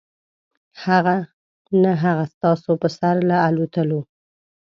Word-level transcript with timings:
نه 1.81 1.91
هغه 2.03 2.25
ستاسو 2.33 2.71
په 2.81 2.87
سر 2.97 3.15
له 3.29 3.37
الوتلو. 3.49 4.01